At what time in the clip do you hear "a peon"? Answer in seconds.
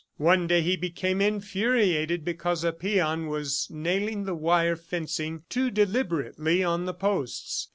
2.63-3.27